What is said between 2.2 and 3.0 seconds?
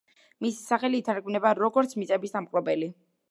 დამპყრობელი“.